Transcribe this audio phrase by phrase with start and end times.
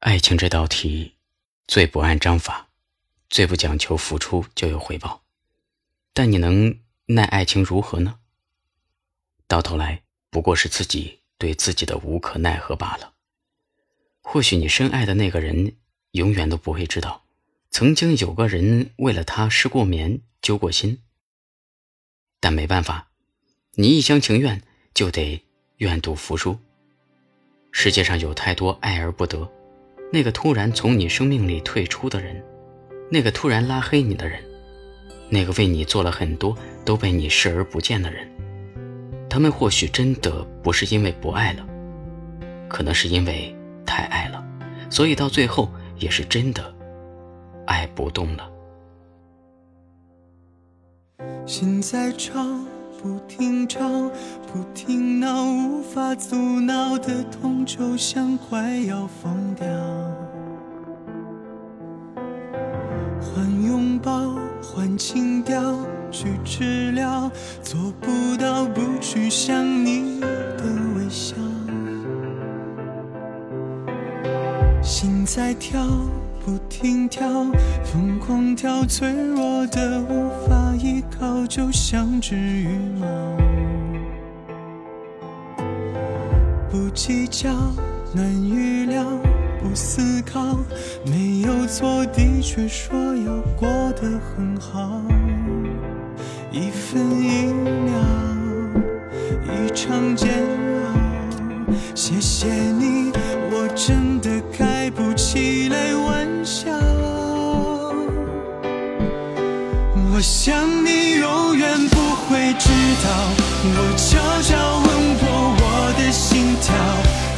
[0.00, 1.16] 爱情这道题，
[1.66, 2.68] 最不按章法，
[3.28, 5.24] 最不讲求付出就有回报。
[6.12, 8.20] 但你能奈爱情如何呢？
[9.48, 13.14] 到头来不过是自己对自己的无可奈何罢了。
[14.20, 15.74] 或许你深爱的那个人，
[16.12, 17.24] 永远都不会知道，
[17.70, 21.02] 曾经有个人为了他失过眠、揪过心。
[22.38, 23.10] 但没办法，
[23.72, 24.62] 你一厢情愿，
[24.94, 25.44] 就得
[25.78, 26.56] 愿赌服输。
[27.72, 29.52] 世界上有太多爱而不得，
[30.10, 32.42] 那个突然从你生命里退出的人，
[33.10, 34.40] 那个突然拉黑你的人，
[35.28, 38.26] 那个为你做了很多都被你视而不见的人，
[39.28, 41.66] 他们或许真的不是因为不爱了，
[42.68, 44.42] 可能是因为太爱了，
[44.88, 46.74] 所以到最后也是真的
[47.66, 48.50] 爱不动了。
[51.44, 52.66] 心在唱，
[53.00, 53.80] 不停吵，
[54.52, 59.66] 不停闹，无法阻挠的痛，就像快要疯掉。
[63.20, 65.76] 换拥抱，换情调，
[66.10, 67.30] 去治疗，
[67.62, 70.64] 做不到不去想你的
[70.96, 71.36] 微笑。
[74.82, 75.86] 心在跳。
[76.78, 77.28] 不停跳，
[77.82, 82.68] 疯狂跳，脆弱的无法依靠，就像只羽
[83.00, 83.06] 毛。
[86.70, 87.50] 不计较，
[88.14, 89.04] 难预料，
[89.60, 90.56] 不思考，
[91.04, 93.68] 没有错，的确说要过
[94.00, 95.02] 得很好。
[96.52, 97.52] 一分一
[97.86, 97.98] 秒，
[99.42, 100.30] 一场煎
[100.84, 101.74] 熬。
[101.96, 102.46] 谢谢
[102.78, 102.97] 你，
[110.48, 112.70] 想你永远不会知
[113.04, 113.08] 道，
[113.64, 114.88] 我悄悄吻
[115.20, 115.28] 过
[115.60, 116.72] 我的心跳，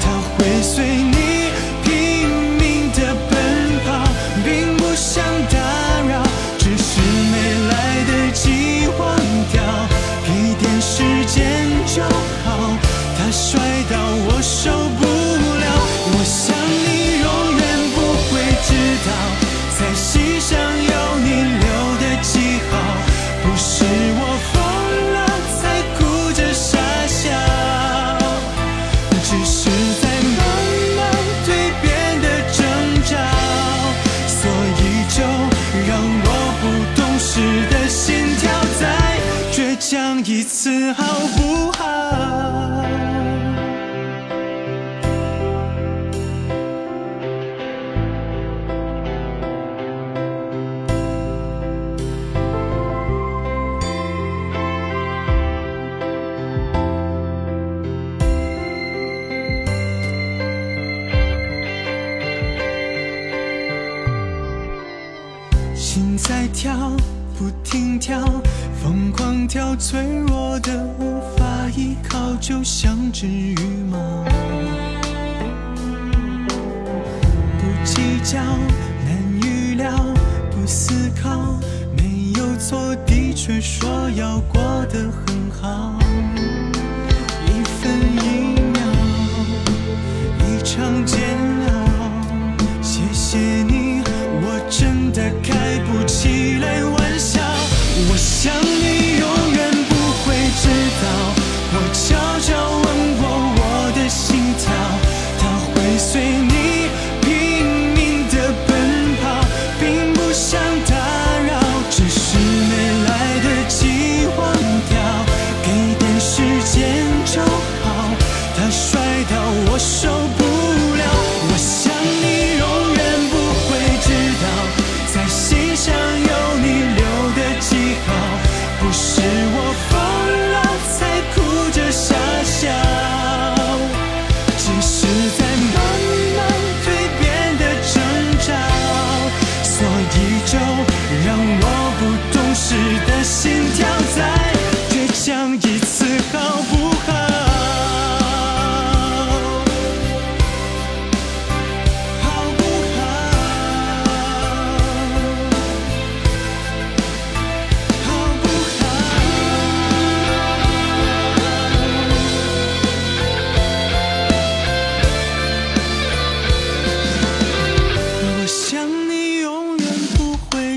[0.00, 0.04] 它
[0.38, 1.50] 会随你
[1.82, 1.90] 拼
[2.54, 3.34] 命的奔
[3.82, 4.06] 跑，
[4.44, 5.58] 并不想打
[6.06, 6.22] 扰，
[6.56, 7.00] 只是
[7.32, 7.34] 没
[7.66, 7.74] 来
[8.06, 9.02] 得及忘
[9.50, 9.58] 掉，
[10.24, 12.78] 给点时间就好。
[13.18, 13.58] 它摔
[13.90, 15.66] 到我受不了，
[16.12, 16.54] 我想
[16.86, 17.26] 你永
[17.58, 17.60] 远
[17.90, 17.98] 不
[18.30, 18.70] 会知
[19.02, 19.10] 道，
[19.80, 20.56] 在心上
[65.80, 66.92] 心在跳，
[67.38, 68.20] 不停跳，
[68.82, 69.98] 疯狂跳，脆
[70.28, 73.56] 弱的无法依靠，就像只羽
[73.90, 73.98] 毛。
[77.56, 78.38] 不计较，
[79.06, 79.90] 难预料，
[80.50, 81.58] 不思考，
[81.96, 85.98] 没有错，的确说要过得很好。
[87.46, 87.90] 一分
[88.22, 88.49] 一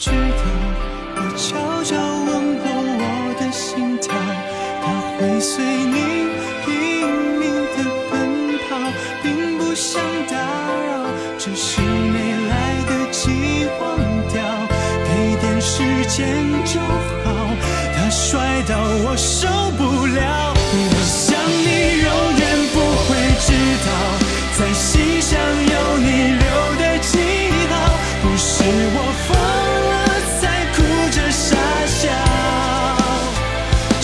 [0.00, 0.16] 知道
[1.16, 4.14] 我悄悄问过我的心跳
[4.80, 4.86] 它
[5.18, 6.28] 会随你
[6.64, 7.02] 拼
[7.40, 8.78] 命的奔跑
[9.24, 10.00] 并不想
[10.30, 11.04] 打扰
[11.36, 13.98] 只是没来得及忘
[14.32, 14.40] 掉。
[15.04, 17.34] 给点时间就好
[17.96, 20.47] 他摔倒我受不了。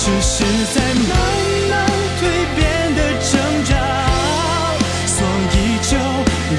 [0.04, 1.16] 只是在慢
[1.70, 1.88] 慢
[2.20, 2.22] 蜕
[2.54, 3.72] 变的成长
[5.06, 5.18] 所
[5.54, 5.96] 以就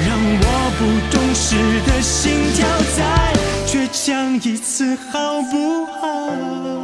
[0.04, 0.44] 让我
[0.76, 0.80] 不
[1.16, 1.54] 懂事
[1.86, 2.66] 的心跳
[2.96, 2.98] 再
[3.64, 6.75] 倔强一次好不好